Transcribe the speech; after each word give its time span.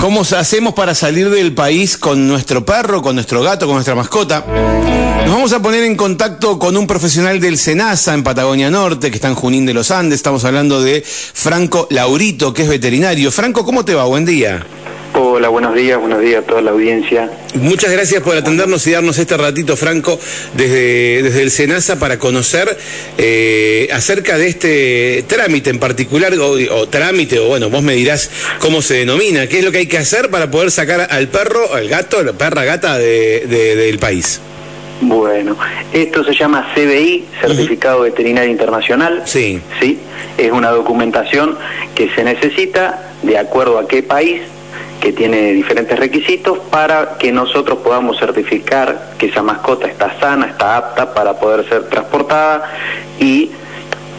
¿Cómo 0.00 0.20
hacemos 0.22 0.74
para 0.74 0.94
salir 0.94 1.28
del 1.28 1.54
país 1.54 1.96
con 1.96 2.28
nuestro 2.28 2.64
perro, 2.64 3.02
con 3.02 3.16
nuestro 3.16 3.42
gato, 3.42 3.66
con 3.66 3.74
nuestra 3.74 3.96
mascota? 3.96 4.44
Nos 4.46 5.34
vamos 5.34 5.52
a 5.52 5.60
poner 5.60 5.82
en 5.82 5.96
contacto 5.96 6.58
con 6.58 6.76
un 6.76 6.86
profesional 6.86 7.40
del 7.40 7.58
SENASA 7.58 8.14
en 8.14 8.22
Patagonia 8.22 8.70
Norte, 8.70 9.10
que 9.10 9.16
está 9.16 9.28
en 9.28 9.34
Junín 9.34 9.66
de 9.66 9.74
los 9.74 9.90
Andes. 9.90 10.16
Estamos 10.16 10.44
hablando 10.44 10.80
de 10.80 11.02
Franco 11.04 11.88
Laurito, 11.90 12.54
que 12.54 12.62
es 12.62 12.68
veterinario. 12.68 13.32
Franco, 13.32 13.64
¿cómo 13.64 13.84
te 13.84 13.94
va? 13.94 14.04
Buen 14.04 14.24
día. 14.24 14.64
Hola, 15.14 15.48
buenos 15.48 15.74
días, 15.74 15.98
buenos 15.98 16.20
días 16.20 16.42
a 16.42 16.46
toda 16.46 16.60
la 16.60 16.70
audiencia. 16.70 17.30
Muchas 17.54 17.90
gracias 17.90 18.22
por 18.22 18.36
atendernos 18.36 18.86
y 18.86 18.92
darnos 18.92 19.18
este 19.18 19.36
ratito, 19.36 19.76
Franco, 19.76 20.18
desde, 20.54 21.22
desde 21.22 21.42
el 21.42 21.50
SENASA 21.50 21.98
para 21.98 22.18
conocer 22.18 22.76
eh, 23.16 23.88
acerca 23.92 24.36
de 24.36 24.48
este 24.48 25.24
trámite 25.26 25.70
en 25.70 25.78
particular, 25.78 26.32
o, 26.38 26.88
trámite, 26.88 27.38
o 27.38 27.48
bueno, 27.48 27.70
vos 27.70 27.82
me 27.82 27.94
dirás 27.94 28.30
cómo 28.60 28.82
se 28.82 28.94
denomina, 28.94 29.46
qué 29.46 29.58
es 29.58 29.64
lo 29.64 29.72
que 29.72 29.78
hay 29.78 29.86
que 29.86 29.98
hacer 29.98 30.30
para 30.30 30.50
poder 30.50 30.70
sacar 30.70 31.08
al 31.10 31.28
perro, 31.28 31.72
al 31.72 31.88
gato, 31.88 32.22
la 32.22 32.34
perra 32.34 32.64
gata 32.64 32.98
de, 32.98 33.46
del 33.46 33.98
país. 33.98 34.40
Bueno, 35.00 35.56
esto 35.92 36.22
se 36.24 36.34
llama 36.34 36.72
CBI, 36.74 37.24
Certificado 37.40 38.02
Veterinario 38.02 38.50
Internacional. 38.50 39.22
Sí. 39.24 39.60
Sí, 39.80 39.98
es 40.36 40.52
una 40.52 40.70
documentación 40.70 41.56
que 41.94 42.10
se 42.14 42.24
necesita 42.24 43.12
de 43.22 43.38
acuerdo 43.38 43.78
a 43.78 43.86
qué 43.86 44.02
país 44.02 44.42
que 45.00 45.12
tiene 45.12 45.52
diferentes 45.52 45.98
requisitos 45.98 46.58
para 46.70 47.16
que 47.18 47.32
nosotros 47.32 47.78
podamos 47.78 48.18
certificar 48.18 49.14
que 49.18 49.26
esa 49.26 49.42
mascota 49.42 49.86
está 49.86 50.18
sana, 50.18 50.46
está 50.46 50.76
apta 50.76 51.14
para 51.14 51.38
poder 51.38 51.68
ser 51.68 51.88
transportada 51.88 52.70
y 53.20 53.50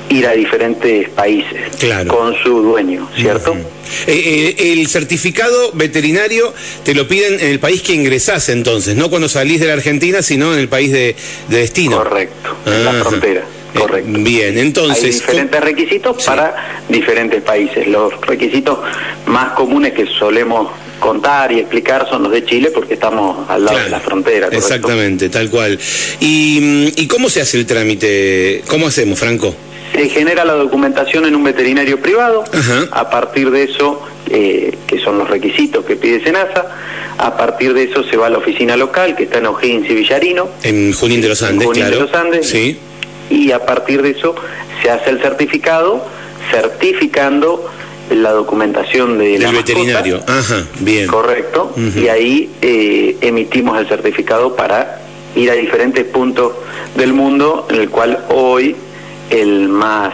ir 0.10 0.28
a 0.28 0.32
diferentes 0.32 1.10
países 1.10 1.72
con 2.08 2.36
su 2.42 2.62
dueño, 2.62 3.08
¿cierto? 3.16 3.56
Eh, 4.08 4.56
eh, 4.58 4.74
el 4.74 4.88
certificado 4.88 5.72
veterinario 5.74 6.54
te 6.84 6.94
lo 6.94 7.08
piden 7.08 7.40
en 7.40 7.50
el 7.50 7.60
país 7.60 7.82
que 7.82 7.94
ingresás 7.94 8.50
entonces, 8.50 8.96
no 8.96 9.10
cuando 9.10 9.30
salís 9.30 9.60
de 9.60 9.68
la 9.68 9.74
Argentina, 9.74 10.22
sino 10.22 10.54
en 10.54 10.60
el 10.60 10.68
país 10.68 10.92
de, 10.92 11.16
destino. 11.48 11.98
Correcto, 11.98 12.56
en 12.66 12.86
la 12.86 12.94
frontera. 12.94 13.42
Eh, 13.42 13.59
correcto. 13.78 14.10
bien, 14.20 14.58
entonces. 14.58 15.04
Hay 15.04 15.12
diferentes 15.12 15.62
requisitos 15.62 16.24
para 16.24 16.84
diferentes 16.88 17.42
países. 17.42 17.88
Los 17.88 18.20
requisitos 18.22 18.80
más 19.26 19.54
comunes 19.54 19.94
que 19.94 20.06
solemos 20.06 20.72
contar 21.00 21.52
y 21.52 21.60
explicar 21.60 22.08
son 22.10 22.24
los 22.24 22.32
de 22.32 22.46
Chile 22.46 22.72
porque 22.74 22.96
estamos 22.96 23.50
al 23.50 23.66
lado 23.66 23.80
de 23.80 23.90
la 23.90 24.00
frontera. 24.00 24.50
Exactamente, 24.52 25.30
tal 25.30 25.50
cual. 25.50 25.80
¿Y, 26.20 26.94
¿Y 26.96 27.08
cómo 27.08 27.30
se 27.30 27.42
hace 27.42 27.58
el 27.58 27.66
trámite? 27.66 28.64
¿Cómo 28.68 28.88
hacemos, 28.88 29.18
Franco? 29.18 29.56
Se 29.94 30.08
genera 30.10 30.46
la 30.46 30.54
documentación 30.54 31.26
en 31.26 31.36
un 31.36 31.44
veterinario 31.44 32.00
privado, 32.00 32.44
a 32.92 33.10
partir 33.10 33.50
de 33.50 33.64
eso, 33.64 34.02
eh, 34.30 34.78
que 34.86 35.00
son 35.00 35.18
los 35.18 35.30
requisitos 35.30 35.84
que 35.84 35.96
pide 35.96 36.24
Senasa, 36.24 36.68
a 37.18 37.36
partir 37.36 37.74
de 37.74 37.84
eso 37.84 38.04
se 38.04 38.16
va 38.16 38.28
a 38.28 38.30
la 38.30 38.38
oficina 38.38 38.78
local, 38.78 39.16
que 39.16 39.24
está 39.24 39.40
en 39.40 39.48
O'Higgins 39.48 39.90
y 39.90 39.96
Villarino. 39.96 40.48
En 40.64 40.94
Junín 40.94 41.22
de 41.22 41.30
los 41.30 41.42
Andes, 41.42 41.68
Junín 41.68 41.90
de 41.90 41.96
los 41.96 42.14
Andes. 42.14 42.48
Sí. 42.48 42.78
Y 43.30 43.52
a 43.52 43.66
partir 43.66 44.02
de 44.02 44.12
eso 44.12 44.36
se 44.82 44.90
hace 44.90 45.10
el 45.10 45.22
certificado, 45.22 46.06
certificando 46.52 47.70
la 48.10 48.32
documentación 48.32 49.18
de 49.18 49.40
la 49.40 49.52
veterinario. 49.52 50.20
Ajá, 50.28 50.64
bien. 50.80 51.08
Correcto. 51.08 51.74
Y 51.96 52.08
ahí 52.08 52.50
eh, 52.62 53.18
emitimos 53.22 53.80
el 53.80 53.88
certificado 53.88 54.56
para 54.56 55.02
ir 55.36 55.52
a 55.52 55.54
diferentes 55.54 56.06
puntos 56.06 56.54
del 56.96 57.14
mundo, 57.14 57.68
en 57.70 57.82
el 57.82 57.90
cual 57.90 58.26
hoy 58.30 58.76
el 59.30 59.70
más, 59.70 60.14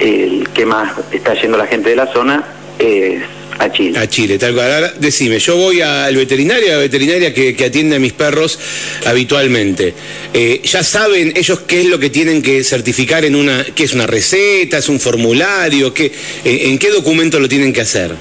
el 0.00 0.48
que 0.50 0.66
más 0.66 0.92
está 1.12 1.34
yendo 1.34 1.56
la 1.56 1.66
gente 1.66 1.90
de 1.90 1.96
la 1.96 2.12
zona 2.12 2.44
es 2.78 3.22
a 3.58 3.70
Chile. 3.70 3.98
A 3.98 4.08
Chile, 4.08 4.38
tal 4.38 4.54
cual. 4.54 4.72
Ahora, 4.72 4.92
decime, 4.98 5.38
yo 5.38 5.56
voy 5.56 5.80
al 5.80 6.14
veterinario, 6.16 6.72
a 6.72 6.76
la 6.76 6.78
veterinaria 6.78 7.32
que, 7.32 7.56
atiende 7.64 7.96
a 7.96 7.98
mis 7.98 8.12
perros 8.12 8.58
habitualmente. 9.06 9.94
Eh, 10.32 10.60
¿Ya 10.64 10.82
saben 10.82 11.32
ellos 11.36 11.60
qué 11.60 11.82
es 11.82 11.86
lo 11.86 11.98
que 11.98 12.10
tienen 12.10 12.42
que 12.42 12.62
certificar 12.64 13.24
en 13.24 13.34
una, 13.36 13.64
qué 13.74 13.84
es 13.84 13.92
una 13.92 14.06
receta, 14.06 14.78
es 14.78 14.88
un 14.88 15.00
formulario, 15.00 15.94
qué, 15.94 16.12
en, 16.44 16.78
qué 16.78 16.90
documento 16.90 17.38
lo 17.38 17.48
tienen 17.48 17.72
que 17.72 17.80
hacer? 17.80 18.14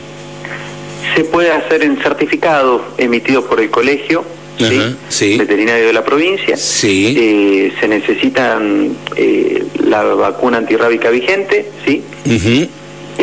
Se 1.16 1.24
puede 1.26 1.52
hacer 1.52 1.84
en 1.84 1.98
certificados 1.98 2.82
emitidos 2.98 3.46
por 3.46 3.60
el 3.60 3.70
colegio, 3.70 4.26
¿sí? 5.10 5.38
veterinario 5.38 5.88
de 5.88 5.94
la 5.94 6.04
provincia. 6.04 6.58
Sí. 6.58 7.16
Eh, 7.18 7.74
se 7.80 7.88
necesitan 7.88 8.96
eh, 9.16 9.64
la 9.86 10.04
vacuna 10.04 10.58
antirrábica 10.58 11.10
vigente, 11.10 11.66
¿sí? 11.86 12.02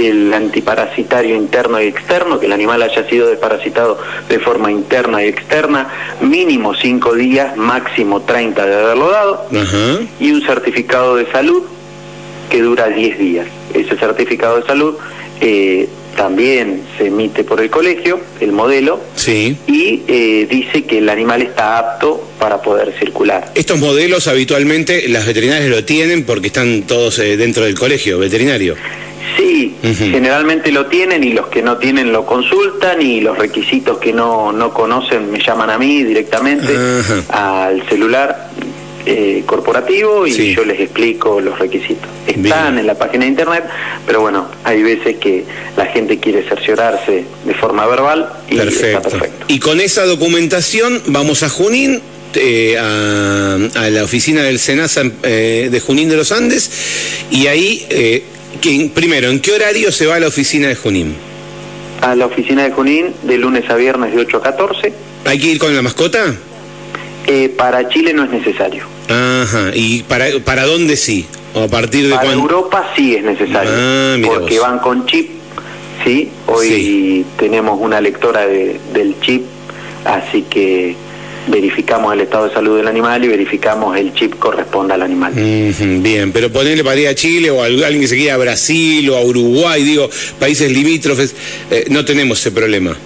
El 0.09 0.33
antiparasitario 0.33 1.35
interno 1.35 1.81
y 1.81 1.87
externo, 1.87 2.39
que 2.39 2.47
el 2.47 2.53
animal 2.53 2.83
haya 2.83 3.09
sido 3.09 3.29
desparasitado 3.29 3.99
de 4.29 4.39
forma 4.39 4.71
interna 4.71 5.25
y 5.25 5.29
externa, 5.29 5.89
mínimo 6.21 6.75
5 6.75 7.15
días, 7.15 7.57
máximo 7.57 8.23
30 8.23 8.67
de 8.67 8.75
haberlo 8.75 9.11
dado, 9.11 9.47
y 10.19 10.31
un 10.33 10.43
certificado 10.43 11.17
de 11.17 11.31
salud 11.31 11.63
que 12.51 12.61
dura 12.63 12.89
10 12.89 13.19
días. 13.19 13.47
Ese 13.73 13.97
certificado 13.97 14.61
de 14.61 14.67
salud 14.67 14.97
eh, 15.41 15.89
también 16.17 16.83
se 16.99 17.07
emite 17.07 17.45
por 17.45 17.61
el 17.61 17.71
colegio, 17.71 18.21
el 18.41 18.53
modelo, 18.53 19.01
sí. 19.15 19.57
y 19.67 20.03
eh, 20.07 20.47
dice 20.51 20.85
que 20.85 20.99
el 20.99 21.09
animal 21.09 21.41
está 21.41 21.79
apto 21.79 22.29
para 22.39 22.61
poder 22.61 22.93
circular. 22.99 23.51
Estos 23.55 23.79
modelos 23.79 24.27
habitualmente 24.27 25.09
las 25.09 25.27
veterinarias 25.27 25.71
lo 25.71 25.85
tienen 25.85 26.25
porque 26.25 26.49
están 26.49 26.83
todos 26.83 27.19
eh, 27.21 27.37
dentro 27.37 27.65
del 27.65 27.79
colegio 27.79 28.19
veterinario. 28.19 28.77
Sí, 29.37 29.77
generalmente 29.83 30.73
lo 30.73 30.87
tienen 30.87 31.25
y 31.25 31.33
los 31.33 31.49
que 31.49 31.63
no 31.63 31.77
tienen 31.77 32.13
lo 32.13 32.25
consultan 32.25 33.03
y 33.03 33.21
los 33.21 33.37
requisitos 33.37 33.99
que 33.99 34.13
no, 34.13 34.53
no 34.53 34.73
conocen 34.73 35.31
me 35.31 35.39
llaman 35.43 35.71
a 35.71 35.79
mí 35.79 36.03
directamente 36.03 36.75
al 37.29 37.87
celular 37.89 38.51
eh, 39.07 39.43
corporativo 39.47 40.27
y 40.27 40.55
yo 40.55 40.65
les 40.65 40.79
explico 40.79 41.41
los 41.41 41.59
requisitos. 41.59 42.09
Están 42.27 42.79
en 42.79 42.87
la 42.87 42.95
página 42.95 43.25
de 43.25 43.31
internet, 43.31 43.65
pero 44.07 44.21
bueno, 44.21 44.49
hay 44.65 44.83
veces 44.83 45.17
que 45.17 45.45
la 45.77 45.87
gente 45.87 46.19
quiere 46.19 46.43
cerciorarse 46.43 47.25
de 47.45 47.55
forma 47.55 47.87
verbal 47.87 48.31
y 48.51 48.59
está 48.59 49.01
perfecto. 49.01 49.47
Y 49.49 49.59
con 49.59 49.81
esa 49.81 50.05
documentación 50.05 51.03
vamos 51.07 51.43
a 51.43 51.49
Junín, 51.49 52.01
eh, 52.35 52.77
a, 52.79 53.59
la 53.91 54.05
oficina 54.05 54.43
del 54.43 54.59
SENASA 54.59 55.03
eh, 55.23 55.69
de 55.71 55.81
Junín 55.81 56.09
de 56.09 56.17
los 56.17 56.31
Andes 56.31 56.71
y 57.31 57.47
ahí, 57.47 57.87
eh, 57.91 58.23
primero, 58.61 59.31
¿en 59.31 59.41
qué 59.41 59.53
horario 59.53 59.91
se 59.93 60.07
va 60.07 60.17
a 60.17 60.21
la 60.21 60.29
oficina 60.29 60.69
de 60.69 60.77
Junín? 60.77 61.15
A 62.01 62.15
la 62.15 62.27
oficina 62.27 62.65
de 62.65 62.71
Junín 62.71 63.15
de 63.23 63.39
lunes 63.39 63.69
a 63.71 63.77
viernes 63.77 64.13
de 64.15 64.21
8 64.21 64.37
a 64.39 64.43
14. 64.43 64.93
¿Hay 65.27 65.39
que 65.39 65.47
ir 65.49 65.59
con 65.59 65.75
la 65.75 65.83
mascota? 65.83 66.35
Eh, 67.27 67.49
para 67.51 67.89
Chile 67.89 68.13
no 68.13 68.25
es 68.25 68.31
necesario. 68.31 68.85
Ajá, 69.09 69.71
¿y 69.75 70.03
para, 70.05 70.27
para 70.45 70.65
dónde 70.65 70.97
sí? 70.97 71.27
¿O 71.55 71.65
a 71.65 71.69
partir 71.69 72.09
de 72.09 72.15
Para 72.15 72.33
Europa 72.33 72.93
sí 72.97 73.17
es 73.17 73.25
necesario, 73.25 73.73
ah, 73.75 74.17
porque 74.25 74.61
van 74.61 74.79
con 74.79 75.05
chip, 75.07 75.31
¿sí? 76.05 76.31
Hoy 76.47 77.27
tenemos 77.37 77.79
una 77.81 78.01
lectora 78.01 78.47
del 78.47 79.17
chip, 79.21 79.43
así 80.05 80.43
que 80.43 80.95
verificamos 81.49 82.13
el 82.13 82.21
estado 82.21 82.49
de 82.49 82.55
salud 82.55 82.77
del 82.77 82.89
animal 82.89 83.25
y 83.25 83.29
verificamos 83.29 83.97
el 83.97 84.13
chip 84.15 84.39
corresponde 84.39 84.95
al 84.95 85.03
animal. 85.03 85.33
bien, 85.35 86.33
pero 86.33 86.51
ponerle 86.51 86.85
para 86.85 87.01
ir 87.01 87.09
a 87.09 87.15
Chile 87.15 87.51
o 87.51 87.63
a 87.63 87.67
alguien 87.67 88.01
que 88.01 88.09
se 88.09 88.17
quiera 88.17 88.35
a 88.35 88.39
Brasil 88.39 89.09
o 89.11 89.17
a 89.17 89.23
Uruguay, 89.23 89.83
digo, 89.83 90.09
países 90.39 90.71
limítrofes, 90.71 91.35
eh, 91.71 91.87
no 91.91 92.05
tenemos 92.05 92.41
ese 92.41 92.53
problema. 92.53 92.97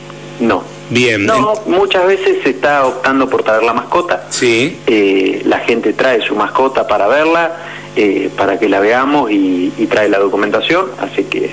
No, 0.40 0.64
Bien. 0.90 1.24
No, 1.24 1.54
muchas 1.66 2.06
veces 2.06 2.38
se 2.42 2.50
está 2.50 2.86
optando 2.86 3.28
por 3.28 3.42
traer 3.42 3.62
la 3.62 3.72
mascota. 3.72 4.26
Sí. 4.30 4.78
Eh, 4.86 5.42
la 5.44 5.60
gente 5.60 5.92
trae 5.92 6.20
su 6.20 6.34
mascota 6.36 6.86
para 6.86 7.06
verla, 7.06 7.56
eh, 7.96 8.30
para 8.36 8.58
que 8.58 8.68
la 8.68 8.80
veamos 8.80 9.30
y, 9.30 9.70
trae 9.90 10.08
la 10.08 10.18
documentación, 10.18 10.86
así 10.98 11.24
que 11.24 11.50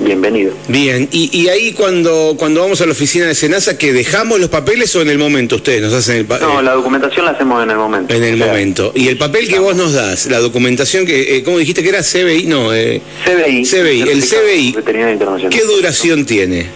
bienvenido. 0.00 0.52
Bien, 0.68 1.08
y, 1.12 1.48
ahí 1.48 1.72
cuando, 1.72 2.34
cuando 2.38 2.60
vamos 2.60 2.80
a 2.80 2.86
la 2.86 2.92
oficina 2.92 3.26
de 3.26 3.34
Senasa, 3.34 3.78
¿que 3.78 3.92
dejamos 3.92 4.40
los 4.40 4.48
papeles 4.48 4.94
o 4.96 5.02
en 5.02 5.10
el 5.10 5.18
momento 5.18 5.56
ustedes 5.56 5.82
nos 5.82 5.92
hacen 5.92 6.16
el 6.16 6.26
No, 6.40 6.62
la 6.62 6.72
documentación 6.72 7.24
la 7.24 7.32
hacemos 7.32 7.62
en 7.62 7.70
el 7.70 7.76
momento. 7.76 8.14
En 8.14 8.24
el 8.24 8.36
momento. 8.36 8.92
¿Y 8.94 9.08
el 9.08 9.18
papel 9.18 9.48
que 9.48 9.58
vos 9.58 9.76
nos 9.76 9.92
das, 9.92 10.26
la 10.26 10.38
documentación 10.38 11.06
que, 11.06 11.36
eh, 11.36 11.42
¿cómo 11.42 11.58
dijiste 11.58 11.82
que 11.82 11.88
era 11.88 12.02
CBI? 12.02 12.46
No, 12.46 12.74
eh, 12.74 13.00
CBI. 13.24 13.64
CBI, 13.64 14.02
el 14.02 14.22
CBI. 14.22 14.76
¿Qué 15.50 15.62
duración 15.64 16.26
tiene? 16.26 16.66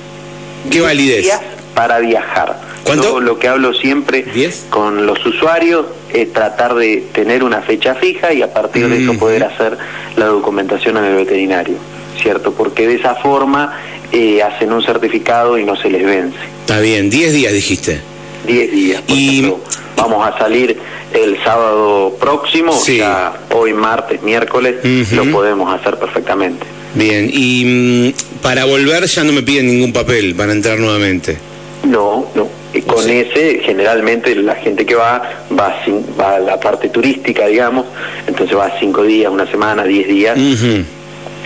¿Qué 0.70 0.81
validez? 0.81 1.29
para 1.76 1.99
viajar. 1.99 2.58
¿Cuánto? 2.85 3.20
lo 3.20 3.38
que 3.38 3.49
hablo 3.49 3.75
siempre 3.75 4.25
con 4.70 5.05
los 5.06 5.25
usuarios 5.26 5.87
es 6.14 6.32
tratar 6.32 6.75
de 6.75 7.05
tener 7.12 7.44
una 7.44 7.61
fecha 7.61 7.94
fija 7.96 8.32
y 8.32 8.40
a 8.40 8.52
partir 8.52 8.88
de 8.88 9.02
eso 9.02 9.12
poder 9.14 9.44
hacer 9.44 9.76
la 10.17 10.26
documentación 10.26 10.96
en 10.96 11.05
el 11.05 11.17
veterinario, 11.17 11.76
¿cierto? 12.22 12.52
Porque 12.52 12.86
de 12.86 12.94
esa 12.94 13.14
forma 13.16 13.78
eh, 14.12 14.42
hacen 14.42 14.72
un 14.72 14.82
certificado 14.82 15.58
y 15.58 15.64
no 15.64 15.76
se 15.76 15.90
les 15.90 16.04
vence. 16.04 16.38
Está 16.60 16.80
bien, 16.80 17.10
10 17.10 17.32
días 17.32 17.52
dijiste. 17.52 18.00
10 18.46 18.72
días. 18.72 19.02
y 19.08 19.52
vamos 19.96 20.26
a 20.26 20.38
salir 20.38 20.78
el 21.12 21.42
sábado 21.42 22.16
próximo, 22.20 22.72
o 22.72 22.76
sea, 22.76 23.34
hoy 23.52 23.72
martes, 23.72 24.22
miércoles, 24.22 24.76
lo 25.12 25.24
podemos 25.30 25.72
hacer 25.72 25.98
perfectamente. 25.98 26.66
Bien, 26.94 27.28
y 27.32 27.64
mm, 27.64 28.40
para 28.42 28.64
volver 28.64 29.04
ya 29.06 29.24
no 29.24 29.32
me 29.32 29.42
piden 29.42 29.66
ningún 29.66 29.92
papel 29.92 30.34
para 30.34 30.52
entrar 30.52 30.78
nuevamente. 30.78 31.36
No, 31.84 32.26
no. 32.34 32.48
con 32.86 33.08
ese, 33.08 33.60
generalmente 33.64 34.34
la 34.34 34.56
gente 34.56 34.84
que 34.84 34.94
va, 34.94 35.22
va, 35.58 35.76
va 36.18 36.36
a 36.36 36.38
la 36.40 36.58
parte 36.58 36.88
turística, 36.88 37.46
digamos, 37.46 37.86
entonces 38.26 38.56
va 38.56 38.72
cinco 38.80 39.02
días, 39.02 39.30
una 39.30 39.48
semana, 39.50 39.84
diez 39.84 40.08
días. 40.08 40.38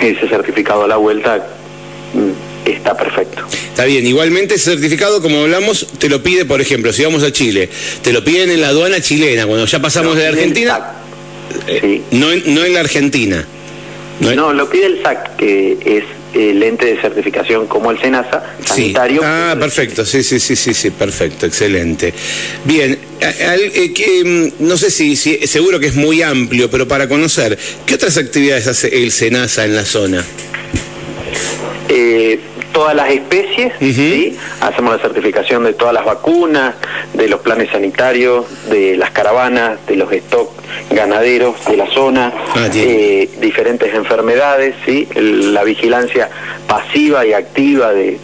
Ese 0.00 0.29
certificado 0.29 0.85
a 0.85 0.88
la 0.88 0.97
vuelta 0.97 1.44
mm, 2.14 2.69
está 2.69 2.97
perfecto. 2.97 3.44
Está 3.52 3.85
bien, 3.85 4.06
igualmente 4.06 4.55
ese 4.55 4.73
certificado, 4.73 5.20
como 5.20 5.41
hablamos, 5.41 5.87
te 5.99 6.08
lo 6.08 6.23
pide, 6.23 6.44
por 6.44 6.61
ejemplo, 6.61 6.93
si 6.93 7.05
vamos 7.05 7.23
a 7.23 7.32
Chile, 7.32 7.69
te 8.02 8.12
lo 8.12 8.25
piden 8.25 8.50
en 8.50 8.61
la 8.61 8.69
aduana 8.69 9.00
chilena, 9.00 9.47
cuando 9.47 9.67
ya 9.67 9.81
pasamos 9.81 10.17
de 10.17 10.26
Argentina, 10.26 10.93
eh, 11.67 12.02
no, 12.12 12.29
no 12.47 12.64
en 12.64 12.75
la 12.75 12.81
Argentina. 12.81 13.47
No, 14.20 14.52
lo 14.52 14.69
pide 14.69 14.87
el 14.87 15.02
SAC, 15.02 15.37
que 15.37 15.79
es 15.85 16.05
el 16.32 16.62
ente 16.62 16.87
de 16.87 17.00
certificación 17.00 17.67
como 17.67 17.91
el 17.91 18.00
SENASA, 18.00 18.56
sanitario. 18.65 19.23
Ah, 19.25 19.56
perfecto, 19.59 20.05
sí, 20.05 20.23
sí, 20.23 20.38
sí, 20.38 20.56
sí, 20.56 20.75
sí, 20.75 20.91
perfecto, 20.91 21.47
excelente. 21.47 22.12
Bien, 22.65 22.99
eh, 23.21 23.93
que, 23.94 24.53
mm, 24.61 24.67
no 24.67 24.77
sé 24.77 24.91
si, 24.91 25.17
seguro 25.17 25.81
que 25.81 25.87
es 25.87 25.94
muy 25.94 26.23
amplio, 26.23 26.71
pero 26.71 26.87
para 26.87 27.09
conocer, 27.09 27.59
¿qué 27.87 27.94
otras 27.94 28.17
actividades 28.17 28.67
hace 28.67 29.03
el 29.03 29.11
SENASA 29.12 29.65
en 29.65 29.75
la 29.75 29.85
zona? 29.85 30.25
Eh, 31.88 32.38
todas 32.72 32.94
las 32.94 33.11
especies, 33.11 33.72
¿sí? 33.78 34.37
hacemos 34.61 34.96
la 34.96 35.02
certificación 35.02 35.64
de 35.64 35.72
todas 35.72 35.94
las 35.94 36.05
vacunas, 36.05 36.75
de 37.14 37.28
los 37.28 37.40
planes 37.40 37.70
sanitarios, 37.70 38.46
de 38.70 38.96
las 38.96 39.11
caravanas, 39.11 39.78
de 39.87 39.96
los 39.96 40.11
stocks 40.12 40.52
ganaderos 40.90 41.56
de 41.67 41.76
la 41.76 41.87
zona, 41.93 42.32
ah, 42.55 42.69
eh, 42.75 43.28
diferentes 43.40 43.93
enfermedades, 43.94 44.75
¿sí? 44.87 45.08
la 45.14 45.64
vigilancia 45.64 46.28
pasiva 46.67 47.26
y 47.26 47.32
activa 47.32 47.93
de, 47.93 48.19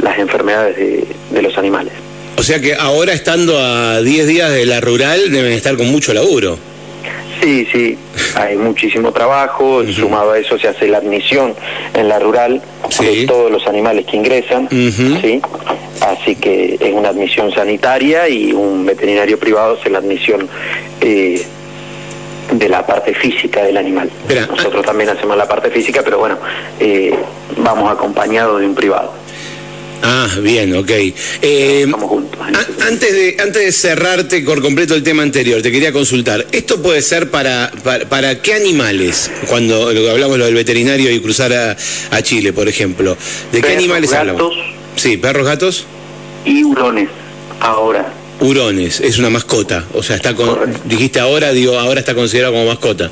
las 0.00 0.18
enfermedades 0.18 0.76
de, 0.76 1.06
de 1.30 1.42
los 1.42 1.56
animales. 1.56 1.92
O 2.36 2.42
sea 2.42 2.60
que 2.60 2.74
ahora 2.74 3.12
estando 3.12 3.58
a 3.58 4.02
10 4.02 4.26
días 4.26 4.50
de 4.50 4.66
la 4.66 4.80
rural 4.80 5.30
deben 5.30 5.52
estar 5.52 5.76
con 5.76 5.88
mucho 5.88 6.12
laburo. 6.12 6.58
Sí, 7.42 7.66
sí, 7.72 7.98
hay 8.36 8.56
muchísimo 8.56 9.12
trabajo, 9.12 9.82
sumado 9.84 10.32
a 10.32 10.38
eso 10.38 10.58
se 10.58 10.68
hace 10.68 10.88
la 10.88 10.98
admisión 10.98 11.54
en 11.94 12.08
la 12.08 12.18
rural 12.18 12.62
de 13.00 13.26
todos 13.26 13.50
los 13.50 13.66
animales 13.66 14.06
que 14.06 14.16
ingresan, 14.16 14.68
¿sí? 14.70 15.40
Así 16.00 16.36
que 16.36 16.76
es 16.80 16.92
una 16.92 17.10
admisión 17.10 17.52
sanitaria 17.52 18.28
y 18.28 18.52
un 18.52 18.84
veterinario 18.84 19.38
privado 19.38 19.76
hace 19.78 19.90
la 19.90 19.98
admisión 19.98 20.48
eh, 21.00 21.42
de 22.52 22.68
la 22.68 22.84
parte 22.86 23.14
física 23.14 23.62
del 23.62 23.76
animal. 23.76 24.10
Nosotros 24.50 24.84
también 24.84 25.10
hacemos 25.10 25.36
la 25.36 25.46
parte 25.46 25.70
física, 25.70 26.02
pero 26.04 26.18
bueno, 26.18 26.38
eh, 26.80 27.14
vamos 27.58 27.90
acompañados 27.90 28.60
de 28.60 28.66
un 28.66 28.74
privado. 28.74 29.21
Ah, 30.02 30.28
bien, 30.42 30.74
ok. 30.74 30.90
Eh, 31.42 31.86
antes, 32.80 33.12
de, 33.12 33.36
antes 33.40 33.64
de 33.64 33.72
cerrarte 33.72 34.42
por 34.42 34.60
completo 34.60 34.96
el 34.96 35.02
tema 35.04 35.22
anterior, 35.22 35.62
te 35.62 35.70
quería 35.70 35.92
consultar. 35.92 36.44
¿Esto 36.50 36.82
puede 36.82 37.00
ser 37.02 37.30
para, 37.30 37.70
para, 38.08 38.42
qué 38.42 38.54
animales? 38.54 39.30
Cuando 39.48 39.88
hablamos 40.10 40.38
lo 40.38 40.46
del 40.46 40.54
veterinario 40.54 41.10
y 41.12 41.20
cruzar 41.20 41.52
a, 41.52 42.22
Chile, 42.22 42.52
por 42.52 42.68
ejemplo. 42.68 43.16
¿De 43.52 43.62
qué 43.62 43.76
animales 43.76 44.10
gatos, 44.10 44.30
hablamos? 44.30 44.54
Sí, 44.96 45.16
perros, 45.16 45.46
gatos. 45.46 45.86
Y 46.44 46.64
hurones, 46.64 47.08
ahora. 47.60 48.12
Hurones, 48.40 49.00
es 49.00 49.18
una 49.18 49.30
mascota. 49.30 49.84
O 49.94 50.02
sea, 50.02 50.16
está 50.16 50.34
con, 50.34 50.58
dijiste 50.84 51.20
ahora, 51.20 51.52
digo, 51.52 51.78
ahora 51.78 52.00
está 52.00 52.14
considerado 52.14 52.54
como 52.54 52.66
mascota. 52.66 53.08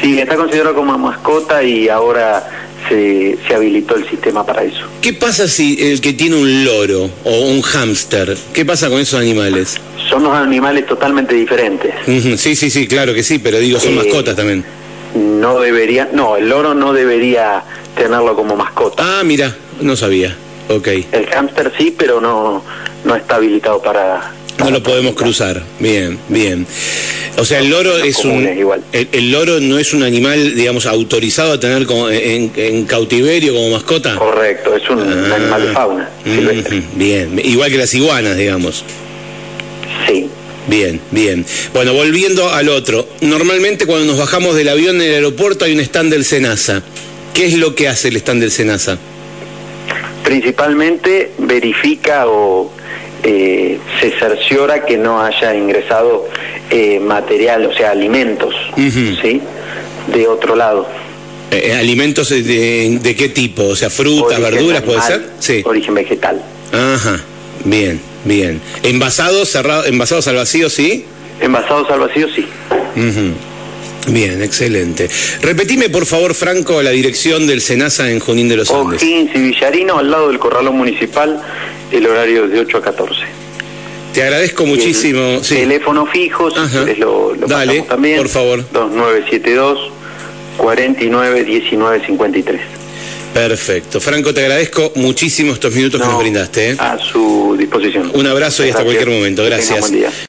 Sí, 0.00 0.18
está 0.18 0.34
considerado 0.34 0.74
como 0.74 0.98
mascota 0.98 1.62
y 1.62 1.88
ahora 1.88 2.65
se, 2.88 3.38
habilitó 3.54 3.96
el 3.96 4.08
sistema 4.08 4.44
para 4.44 4.62
eso. 4.64 4.86
¿Qué 5.00 5.12
pasa 5.12 5.48
si 5.48 5.76
el 5.80 6.00
que 6.00 6.12
tiene 6.12 6.36
un 6.36 6.64
loro 6.64 7.10
o 7.24 7.40
un 7.46 7.62
hámster, 7.62 8.36
qué 8.52 8.64
pasa 8.64 8.88
con 8.88 9.00
esos 9.00 9.20
animales? 9.20 9.80
Son 10.08 10.22
dos 10.22 10.34
animales 10.34 10.86
totalmente 10.86 11.34
diferentes. 11.34 11.94
Sí, 12.38 12.54
sí, 12.54 12.70
sí, 12.70 12.86
claro 12.86 13.14
que 13.14 13.22
sí, 13.22 13.38
pero 13.38 13.58
digo, 13.58 13.80
son 13.80 13.94
eh, 13.94 13.96
mascotas 13.96 14.36
también. 14.36 14.64
No 15.14 15.60
debería, 15.60 16.08
no, 16.12 16.36
el 16.36 16.48
loro 16.48 16.74
no 16.74 16.92
debería 16.92 17.62
tenerlo 17.96 18.36
como 18.36 18.56
mascota. 18.56 19.20
Ah, 19.20 19.22
mira, 19.24 19.56
no 19.80 19.96
sabía. 19.96 20.36
Ok. 20.68 20.88
El 21.12 21.26
hámster 21.26 21.72
sí, 21.78 21.94
pero 21.96 22.20
no, 22.20 22.62
no 23.04 23.16
está 23.16 23.36
habilitado 23.36 23.80
para, 23.80 24.32
no 24.58 24.70
lo 24.70 24.82
podemos 24.82 25.14
cruzar. 25.14 25.62
Bien, 25.78 26.18
bien. 26.28 26.66
O 27.38 27.44
sea, 27.44 27.60
el 27.60 27.70
loro 27.70 27.96
es 27.98 28.24
un. 28.24 28.46
El, 28.92 29.30
loro 29.30 29.60
no 29.60 29.78
es 29.78 29.92
un 29.92 30.02
animal, 30.02 30.54
digamos, 30.54 30.86
autorizado 30.86 31.52
a 31.52 31.60
tener 31.60 31.86
como 31.86 32.08
en, 32.08 32.84
cautiverio 32.86 33.54
como 33.54 33.70
mascota. 33.70 34.16
Correcto, 34.16 34.74
es 34.74 34.88
un, 34.88 35.00
ah, 35.00 35.34
animal 35.34 35.66
de 35.66 35.72
fauna. 35.72 36.10
bien, 36.94 37.40
igual 37.44 37.70
que 37.70 37.78
las 37.78 37.94
iguanas, 37.94 38.36
digamos. 38.36 38.84
Sí. 40.06 40.28
Bien, 40.68 41.00
bien. 41.10 41.44
Bueno, 41.72 41.92
volviendo 41.92 42.50
al 42.50 42.68
otro. 42.68 43.06
Normalmente 43.20 43.86
cuando 43.86 44.06
nos 44.06 44.18
bajamos 44.18 44.56
del 44.56 44.68
avión 44.68 44.96
en 44.96 45.02
el 45.02 45.14
aeropuerto 45.14 45.64
hay 45.64 45.74
un 45.74 45.80
stand 45.80 46.10
del 46.10 46.24
SENASA. 46.24 46.82
¿Qué 47.34 47.46
es 47.46 47.54
lo 47.54 47.74
que 47.74 47.86
hace 47.86 48.08
el 48.08 48.16
stand 48.16 48.40
del 48.40 48.50
SENASA? 48.50 48.98
Principalmente 50.24 51.30
verifica 51.38 52.26
o 52.26 52.72
eh, 53.28 53.80
se 54.00 54.12
cerciora 54.12 54.84
que 54.84 54.96
no 54.96 55.20
haya 55.20 55.52
ingresado 55.52 56.28
eh, 56.70 57.00
material, 57.00 57.66
o 57.66 57.74
sea, 57.74 57.90
alimentos, 57.90 58.54
¿sí? 59.20 59.40
De 60.14 60.28
otro 60.28 60.54
lado. 60.54 60.86
Eh, 61.50 61.74
¿Alimentos 61.76 62.28
de, 62.28 63.14
qué 63.18 63.28
tipo? 63.30 63.64
O 63.64 63.74
sea, 63.74 63.90
frutas, 63.90 64.40
verduras, 64.40 64.82
¿puede 64.82 65.00
ser? 65.02 65.26
Sí. 65.40 65.60
Origen 65.64 65.94
vegetal. 65.94 66.40
Ajá, 66.72 67.20
bien, 67.64 68.00
bien. 68.24 68.60
¿Envasados, 68.84 69.48
cerrados, 69.48 69.88
envasados 69.88 70.28
al 70.28 70.36
vacío, 70.36 70.70
sí? 70.70 71.04
Envasados 71.40 71.90
al 71.90 71.98
vacío, 71.98 72.28
sí. 72.32 72.46
Bien, 74.06 74.40
excelente. 74.40 75.10
Repetime, 75.42 75.88
por 75.88 76.06
favor, 76.06 76.32
Franco, 76.34 76.80
la 76.80 76.90
dirección 76.90 77.48
del 77.48 77.60
SENASA 77.60 78.08
en 78.12 78.20
Junín 78.20 78.48
de 78.48 78.58
los 78.58 78.70
Andes. 78.70 79.02
O'Higgins 79.02 79.34
y 79.34 79.38
Villarino, 79.40 79.98
al 79.98 80.10
lado 80.10 80.28
del 80.28 80.38
Corralón 80.38 80.76
Municipal, 80.76 81.42
el 81.92 82.06
horario 82.06 82.48
de 82.48 82.60
8 82.60 82.78
a 82.78 82.82
14. 82.82 83.20
Te 84.14 84.22
agradezco 84.22 84.64
muchísimo. 84.66 85.40
sí. 85.42 85.56
Teléfono 85.56 86.06
fijo, 86.06 86.50
si 86.50 86.94
lo, 87.00 87.34
lo 87.34 87.46
Dale, 87.46 87.82
también. 87.82 88.16
por 88.18 88.28
favor. 88.28 88.64
2972 88.72 89.92
49 90.56 91.44
19 91.44 92.06
53. 92.06 92.60
Perfecto. 93.34 94.00
Franco, 94.00 94.32
te 94.32 94.40
agradezco 94.40 94.92
muchísimo 94.94 95.52
estos 95.52 95.74
minutos 95.74 96.00
que 96.00 96.06
nos 96.06 96.18
brindaste. 96.18 96.70
¿eh? 96.70 96.76
A 96.78 96.96
su 96.98 97.54
disposición. 97.58 98.10
Un 98.14 98.26
abrazo 98.26 98.64
y 98.64 98.70
hasta 98.70 98.82
cualquier 98.82 99.10
momento. 99.10 99.44
Gracias. 99.44 99.92